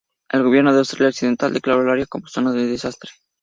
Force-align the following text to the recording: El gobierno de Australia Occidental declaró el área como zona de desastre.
El 0.31 0.41
gobierno 0.41 0.73
de 0.73 0.79
Australia 0.79 1.09
Occidental 1.09 1.53
declaró 1.53 1.83
el 1.83 1.89
área 1.91 2.07
como 2.07 2.25
zona 2.27 2.51
de 2.53 2.65
desastre. 2.65 3.11